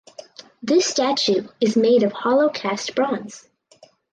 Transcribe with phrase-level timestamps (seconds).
[0.63, 3.47] This statue is made of hollow cast bronze.